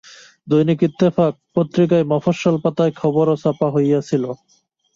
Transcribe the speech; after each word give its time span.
দৈনিক 0.47 0.79
ইত্তেফাক 0.87 1.33
পত্রিকার 1.55 2.01
মফস্বল 2.11 2.55
পাতায় 2.63 2.93
খবরও 2.99 3.35
ছাপা 3.43 3.67
হইয়াছিল। 3.75 4.23